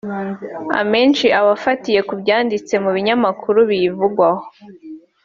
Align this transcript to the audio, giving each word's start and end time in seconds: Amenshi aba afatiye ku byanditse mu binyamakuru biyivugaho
Amenshi 0.81 1.25
aba 1.39 1.51
afatiye 1.57 1.99
ku 2.07 2.13
byanditse 2.21 2.73
mu 2.83 2.89
binyamakuru 2.95 3.59
biyivugaho 3.69 4.43